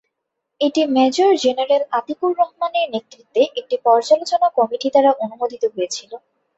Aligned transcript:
এটি 0.61 0.81
major 0.95 1.31
general 1.43 1.83
Atiqur 1.97 2.31
রহমানের 2.39 2.87
নেতৃত্বে 2.93 3.41
একটি 3.59 3.75
পর্যালোচনা 3.85 4.47
কমিটি 4.57 4.87
দ্বারা 4.93 5.11
অনুমোদিত 5.23 5.63
হয়েছিল। 5.73 6.11